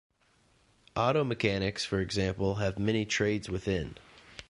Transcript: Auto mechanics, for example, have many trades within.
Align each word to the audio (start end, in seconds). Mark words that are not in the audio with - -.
Auto 0.95 1.23
mechanics, 1.23 1.85
for 1.85 2.01
example, 2.01 2.55
have 2.55 2.79
many 2.79 3.05
trades 3.05 3.51
within. 3.51 3.97